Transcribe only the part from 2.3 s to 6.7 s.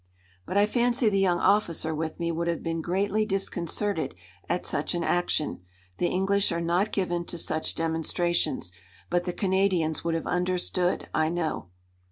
would have been greatly disconcerted at such an action. The English are